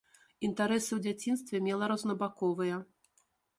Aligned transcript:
Інтарэсы 0.47 0.89
ў 0.95 0.99
дзяцінстве 1.17 1.63
мела 1.67 1.91
рознабаковыя. 1.93 2.83